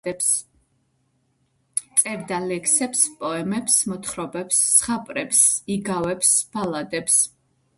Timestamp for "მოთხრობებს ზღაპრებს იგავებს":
3.93-6.33